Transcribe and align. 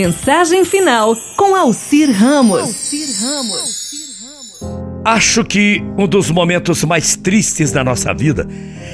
Mensagem 0.00 0.64
final 0.64 1.14
com 1.36 1.54
Alcir 1.54 2.10
Ramos. 2.10 2.90
Acho 5.04 5.44
que 5.44 5.84
um 5.98 6.06
dos 6.06 6.30
momentos 6.30 6.82
mais 6.84 7.16
tristes 7.16 7.70
da 7.70 7.84
nossa 7.84 8.14
vida 8.14 8.48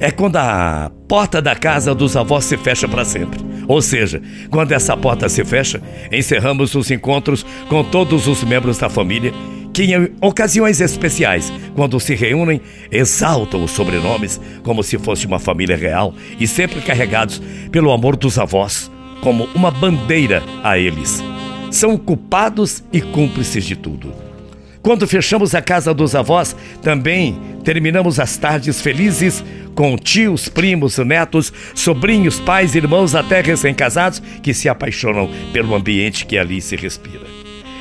é 0.00 0.10
quando 0.10 0.38
a 0.38 0.90
porta 1.06 1.40
da 1.40 1.54
casa 1.54 1.94
dos 1.94 2.16
avós 2.16 2.46
se 2.46 2.56
fecha 2.56 2.88
para 2.88 3.04
sempre. 3.04 3.38
Ou 3.68 3.80
seja, 3.80 4.20
quando 4.50 4.72
essa 4.72 4.96
porta 4.96 5.28
se 5.28 5.44
fecha, 5.44 5.80
encerramos 6.10 6.74
os 6.74 6.90
encontros 6.90 7.46
com 7.68 7.84
todos 7.84 8.26
os 8.26 8.42
membros 8.42 8.76
da 8.78 8.88
família 8.88 9.32
que, 9.72 9.84
em 9.84 10.10
ocasiões 10.20 10.80
especiais, 10.80 11.52
quando 11.76 12.00
se 12.00 12.16
reúnem, 12.16 12.60
exaltam 12.90 13.62
os 13.62 13.70
sobrenomes 13.70 14.40
como 14.64 14.82
se 14.82 14.98
fosse 14.98 15.28
uma 15.28 15.38
família 15.38 15.76
real 15.76 16.12
e 16.40 16.46
sempre 16.48 16.80
carregados 16.80 17.40
pelo 17.70 17.92
amor 17.92 18.16
dos 18.16 18.36
avós 18.36 18.90
como 19.20 19.48
uma 19.54 19.70
bandeira 19.70 20.42
a 20.62 20.78
eles. 20.78 21.22
São 21.70 21.96
culpados 21.96 22.82
e 22.92 23.00
cúmplices 23.00 23.64
de 23.64 23.76
tudo. 23.76 24.12
Quando 24.82 25.06
fechamos 25.06 25.54
a 25.54 25.60
casa 25.60 25.92
dos 25.92 26.14
avós, 26.14 26.56
também 26.82 27.38
terminamos 27.62 28.18
as 28.18 28.36
tardes 28.36 28.80
felizes 28.80 29.44
com 29.74 29.96
tios, 29.96 30.48
primos, 30.48 30.98
netos, 30.98 31.52
sobrinhos, 31.74 32.40
pais, 32.40 32.74
irmãos, 32.74 33.14
até 33.14 33.40
recém-casados 33.40 34.20
que 34.42 34.54
se 34.54 34.68
apaixonam 34.68 35.30
pelo 35.52 35.74
ambiente 35.74 36.26
que 36.26 36.38
ali 36.38 36.60
se 36.60 36.74
respira. 36.74 37.37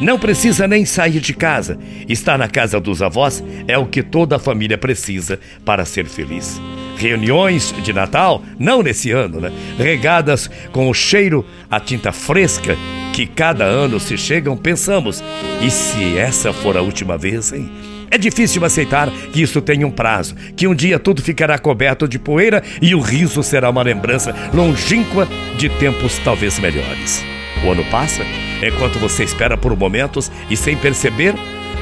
Não 0.00 0.18
precisa 0.18 0.68
nem 0.68 0.84
sair 0.84 1.20
de 1.20 1.34
casa. 1.34 1.78
Estar 2.08 2.38
na 2.38 2.48
casa 2.48 2.80
dos 2.80 3.02
avós 3.02 3.42
é 3.66 3.76
o 3.76 3.86
que 3.86 4.02
toda 4.02 4.36
a 4.36 4.38
família 4.38 4.78
precisa 4.78 5.40
para 5.64 5.84
ser 5.84 6.06
feliz 6.06 6.60
reuniões 6.98 7.72
de 7.82 7.92
Natal, 7.92 8.42
não 8.58 8.82
nesse 8.82 9.12
ano, 9.12 9.40
né? 9.40 9.52
Regadas 9.78 10.50
com 10.72 10.90
o 10.90 10.94
cheiro, 10.94 11.46
a 11.70 11.78
tinta 11.78 12.12
fresca 12.12 12.76
que 13.12 13.26
cada 13.26 13.64
ano 13.64 13.98
se 14.00 14.18
chegam, 14.18 14.56
pensamos: 14.56 15.22
e 15.62 15.70
se 15.70 16.18
essa 16.18 16.52
for 16.52 16.76
a 16.76 16.82
última 16.82 17.16
vez, 17.16 17.52
hein? 17.52 17.70
É 18.10 18.16
difícil 18.16 18.64
aceitar 18.64 19.10
que 19.10 19.42
isso 19.42 19.60
tenha 19.60 19.86
um 19.86 19.90
prazo, 19.90 20.34
que 20.56 20.66
um 20.66 20.74
dia 20.74 20.98
tudo 20.98 21.22
ficará 21.22 21.58
coberto 21.58 22.08
de 22.08 22.18
poeira 22.18 22.62
e 22.80 22.94
o 22.94 23.00
riso 23.00 23.42
será 23.42 23.68
uma 23.68 23.82
lembrança 23.82 24.34
longínqua 24.52 25.28
de 25.58 25.68
tempos 25.68 26.18
talvez 26.24 26.58
melhores. 26.58 27.22
O 27.64 27.70
ano 27.72 27.84
passa, 27.90 28.22
enquanto 28.62 28.98
você 28.98 29.24
espera 29.24 29.56
por 29.56 29.76
momentos 29.76 30.30
e 30.50 30.56
sem 30.56 30.76
perceber, 30.76 31.34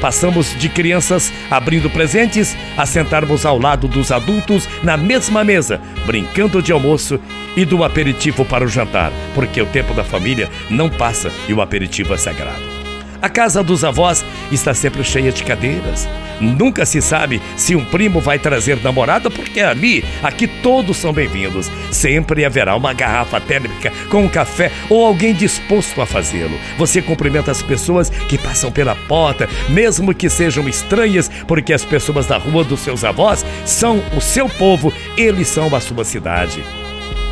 Passamos 0.00 0.54
de 0.58 0.68
crianças 0.68 1.32
abrindo 1.50 1.88
presentes 1.88 2.54
a 2.76 2.84
sentarmos 2.84 3.46
ao 3.46 3.58
lado 3.58 3.88
dos 3.88 4.12
adultos 4.12 4.68
na 4.82 4.98
mesma 4.98 5.42
mesa, 5.42 5.80
brincando 6.04 6.60
de 6.60 6.72
almoço 6.72 7.18
e 7.56 7.64
do 7.64 7.82
aperitivo 7.82 8.44
para 8.44 8.64
o 8.64 8.68
jantar, 8.68 9.10
porque 9.34 9.62
o 9.62 9.66
tempo 9.66 9.94
da 9.94 10.04
família 10.04 10.50
não 10.68 10.90
passa 10.90 11.32
e 11.48 11.54
o 11.54 11.62
aperitivo 11.62 12.12
é 12.12 12.18
sagrado. 12.18 12.73
A 13.24 13.28
casa 13.30 13.62
dos 13.62 13.82
avós 13.82 14.22
está 14.52 14.74
sempre 14.74 15.02
cheia 15.02 15.32
de 15.32 15.44
cadeiras. 15.44 16.06
Nunca 16.42 16.84
se 16.84 17.00
sabe 17.00 17.40
se 17.56 17.74
um 17.74 17.82
primo 17.82 18.20
vai 18.20 18.38
trazer 18.38 18.82
namorada, 18.82 19.30
porque 19.30 19.60
ali, 19.60 20.04
aqui 20.22 20.46
todos 20.46 20.98
são 20.98 21.10
bem-vindos. 21.10 21.70
Sempre 21.90 22.44
haverá 22.44 22.76
uma 22.76 22.92
garrafa 22.92 23.40
térmica 23.40 23.90
com 24.10 24.24
um 24.24 24.28
café 24.28 24.70
ou 24.90 25.06
alguém 25.06 25.32
disposto 25.32 26.02
a 26.02 26.06
fazê-lo. 26.06 26.60
Você 26.76 27.00
cumprimenta 27.00 27.50
as 27.50 27.62
pessoas 27.62 28.10
que 28.10 28.36
passam 28.36 28.70
pela 28.70 28.94
porta, 28.94 29.48
mesmo 29.70 30.14
que 30.14 30.28
sejam 30.28 30.68
estranhas, 30.68 31.30
porque 31.48 31.72
as 31.72 31.82
pessoas 31.82 32.26
da 32.26 32.36
rua 32.36 32.62
dos 32.62 32.80
seus 32.80 33.04
avós 33.04 33.42
são 33.64 34.02
o 34.14 34.20
seu 34.20 34.50
povo, 34.50 34.92
eles 35.16 35.48
são 35.48 35.74
a 35.74 35.80
sua 35.80 36.04
cidade. 36.04 36.62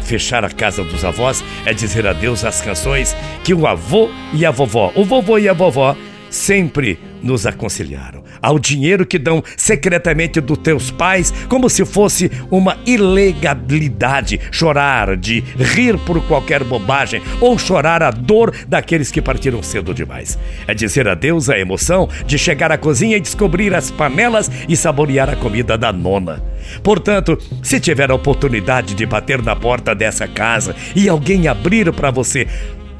Fechar 0.04 0.44
a 0.44 0.50
casa 0.50 0.84
dos 0.84 1.04
avós 1.04 1.42
é 1.64 1.72
dizer 1.72 2.06
adeus 2.06 2.44
às 2.44 2.60
canções 2.60 3.16
que 3.44 3.54
o 3.54 3.66
avô 3.66 4.08
e 4.32 4.44
a 4.44 4.50
vovó, 4.50 4.92
o 4.94 5.04
vovô 5.04 5.38
e 5.38 5.48
a 5.48 5.52
vovó, 5.52 5.96
sempre 6.30 6.98
nos 7.22 7.46
aconselharam. 7.46 8.21
Ao 8.42 8.58
dinheiro 8.58 9.06
que 9.06 9.18
dão 9.18 9.42
secretamente 9.56 10.40
dos 10.40 10.58
teus 10.58 10.90
pais, 10.90 11.32
como 11.48 11.70
se 11.70 11.84
fosse 11.84 12.30
uma 12.50 12.76
ilegalidade. 12.84 14.40
Chorar 14.50 15.16
de 15.16 15.40
rir 15.56 15.96
por 15.98 16.20
qualquer 16.26 16.64
bobagem 16.64 17.22
ou 17.40 17.56
chorar 17.56 18.02
a 18.02 18.10
dor 18.10 18.52
daqueles 18.66 19.10
que 19.10 19.22
partiram 19.22 19.62
cedo 19.62 19.94
demais. 19.94 20.38
É 20.66 20.74
dizer 20.74 21.06
adeus 21.06 21.48
à 21.48 21.58
emoção 21.58 22.08
de 22.26 22.36
chegar 22.36 22.72
à 22.72 22.78
cozinha 22.78 23.16
e 23.16 23.20
descobrir 23.20 23.74
as 23.74 23.90
panelas 23.90 24.50
e 24.68 24.76
saborear 24.76 25.30
a 25.30 25.36
comida 25.36 25.78
da 25.78 25.92
nona. 25.92 26.42
Portanto, 26.82 27.38
se 27.62 27.78
tiver 27.78 28.10
a 28.10 28.14
oportunidade 28.14 28.94
de 28.94 29.06
bater 29.06 29.42
na 29.42 29.54
porta 29.54 29.94
dessa 29.94 30.26
casa 30.26 30.74
e 30.94 31.08
alguém 31.08 31.48
abrir 31.48 31.92
para 31.92 32.10
você, 32.10 32.46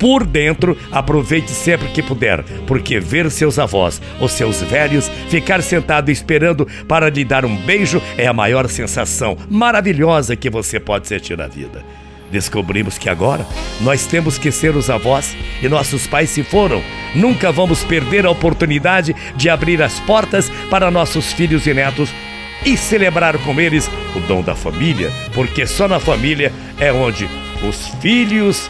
por 0.03 0.27
dentro, 0.27 0.77
aproveite 0.91 1.53
sempre 1.53 1.87
que 1.91 2.03
puder, 2.03 2.43
porque 2.67 2.99
ver 2.99 3.31
seus 3.31 3.57
avós 3.57 4.03
ou 4.19 4.29
seus 4.29 4.61
velhos 4.61 5.09
ficar 5.29 5.63
sentado 5.63 6.11
esperando 6.11 6.67
para 6.89 7.09
lhe 7.09 7.25
dar 7.25 7.45
um 7.45 7.57
beijo 7.57 8.03
é 8.19 8.27
a 8.27 8.33
maior 8.33 8.69
sensação 8.69 9.39
maravilhosa 9.49 10.35
que 10.35 10.51
você 10.51 10.81
pode 10.81 11.07
sentir 11.07 11.39
na 11.39 11.47
vida. 11.47 11.85
Descobrimos 12.33 12.99
que 12.99 13.09
agora 13.09 13.47
nós 13.81 14.05
temos 14.05 14.39
que 14.39 14.51
ser 14.51 14.75
os 14.75 14.91
avós 14.91 15.37
e 15.63 15.69
nossos 15.69 16.05
pais 16.09 16.31
se 16.31 16.43
foram. 16.43 16.83
Nunca 17.15 17.53
vamos 17.53 17.85
perder 17.85 18.27
a 18.27 18.31
oportunidade 18.31 19.15
de 19.37 19.49
abrir 19.49 19.81
as 19.81 20.01
portas 20.01 20.51
para 20.69 20.91
nossos 20.91 21.33
filhos 21.33 21.65
e 21.65 21.73
netos 21.73 22.13
e 22.67 22.77
celebrar 22.77 23.39
com 23.39 23.61
eles 23.61 23.89
o 24.17 24.21
dom 24.21 24.43
da 24.43 24.57
família, 24.57 25.13
porque 25.33 25.65
só 25.65 25.87
na 25.87 26.01
família 26.01 26.53
é 26.81 26.93
onde 26.93 27.29
os 27.63 27.87
filhos 28.01 28.69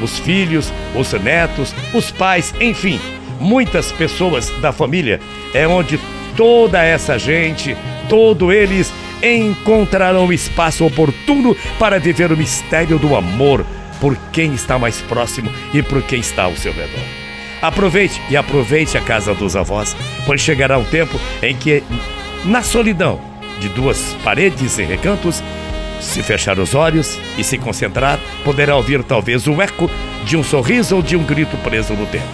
os 0.00 0.18
filhos, 0.18 0.72
os 0.94 1.12
netos, 1.12 1.74
os 1.92 2.10
pais, 2.10 2.54
enfim, 2.60 3.00
muitas 3.40 3.92
pessoas 3.92 4.50
da 4.60 4.72
família, 4.72 5.20
é 5.52 5.66
onde 5.66 5.98
toda 6.36 6.82
essa 6.82 7.18
gente, 7.18 7.76
todos 8.08 8.52
eles 8.54 8.92
encontrarão 9.22 10.32
espaço 10.32 10.84
oportuno 10.84 11.56
para 11.78 11.98
viver 11.98 12.32
o 12.32 12.36
mistério 12.36 12.98
do 12.98 13.14
amor 13.14 13.64
por 14.00 14.16
quem 14.32 14.52
está 14.52 14.78
mais 14.78 15.00
próximo 15.02 15.50
e 15.72 15.82
por 15.82 16.02
quem 16.02 16.20
está 16.20 16.44
ao 16.44 16.56
seu 16.56 16.72
redor. 16.72 17.04
Aproveite 17.60 18.20
e 18.28 18.36
aproveite 18.36 18.98
a 18.98 19.00
casa 19.00 19.32
dos 19.32 19.54
avós, 19.54 19.96
pois 20.26 20.40
chegará 20.40 20.76
um 20.76 20.84
tempo 20.84 21.20
em 21.40 21.54
que, 21.54 21.84
na 22.44 22.62
solidão 22.62 23.20
de 23.60 23.68
duas 23.68 24.16
paredes 24.24 24.76
e 24.78 24.82
recantos, 24.82 25.40
se 26.02 26.22
fechar 26.22 26.58
os 26.58 26.74
olhos 26.74 27.18
e 27.38 27.44
se 27.44 27.56
concentrar, 27.56 28.18
poderá 28.44 28.76
ouvir 28.76 29.02
talvez 29.04 29.46
o 29.46 29.60
eco 29.62 29.90
de 30.24 30.36
um 30.36 30.42
sorriso 30.42 30.96
ou 30.96 31.02
de 31.02 31.16
um 31.16 31.24
grito 31.24 31.56
preso 31.58 31.94
no 31.94 32.06
tempo. 32.06 32.26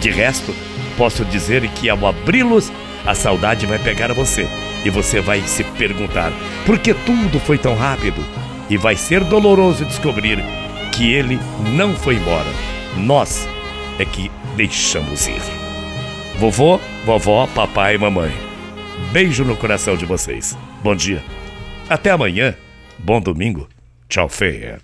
De 0.00 0.10
resto, 0.10 0.54
posso 0.96 1.24
dizer 1.24 1.68
que 1.68 1.88
ao 1.88 2.06
abri-los, 2.06 2.72
a 3.06 3.14
saudade 3.14 3.66
vai 3.66 3.78
pegar 3.78 4.12
você 4.12 4.48
e 4.84 4.90
você 4.90 5.20
vai 5.20 5.40
se 5.42 5.62
perguntar 5.64 6.32
por 6.64 6.78
que 6.78 6.94
tudo 6.94 7.38
foi 7.40 7.58
tão 7.58 7.76
rápido. 7.76 8.24
E 8.70 8.76
vai 8.76 8.96
ser 8.96 9.22
doloroso 9.24 9.84
descobrir 9.84 10.42
que 10.92 11.12
ele 11.12 11.38
não 11.76 11.94
foi 11.94 12.14
embora. 12.14 12.48
Nós 12.96 13.46
é 13.98 14.04
que 14.04 14.30
deixamos 14.56 15.26
ir. 15.26 15.42
Vovô, 16.38 16.80
vovó, 17.04 17.46
papai 17.54 17.96
e 17.96 17.98
mamãe. 17.98 18.32
Beijo 19.12 19.44
no 19.44 19.56
coração 19.56 19.96
de 19.96 20.06
vocês. 20.06 20.56
Bom 20.82 20.94
dia. 20.94 21.22
Até 21.88 22.10
amanhã. 22.10 22.54
Bom 22.98 23.20
domingo. 23.20 23.68
Tchau, 24.08 24.28
feia. 24.28 24.80